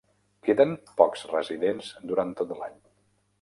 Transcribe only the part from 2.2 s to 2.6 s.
tot